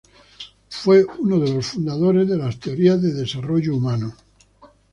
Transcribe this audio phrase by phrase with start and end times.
[0.67, 4.15] Fue uno de los fundadores de las teorías de desarrollo humano.